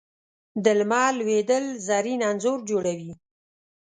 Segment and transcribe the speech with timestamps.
[0.63, 3.11] د لمر لوېدل زرین انځور جوړوي